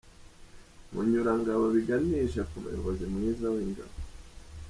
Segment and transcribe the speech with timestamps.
[0.93, 3.95] Munyurangabo biganisha ku muyobozi mwiza w’ingabo.